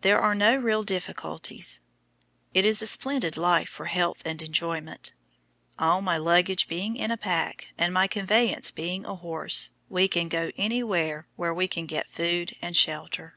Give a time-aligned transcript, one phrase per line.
[0.00, 1.80] There are no real difficulties.
[2.54, 5.12] It is a splendid life for health and enjoyment.
[5.78, 10.30] All my luggage being in a pack, and my conveyance being a horse, we can
[10.30, 13.36] go anywhere where we can get food and shelter.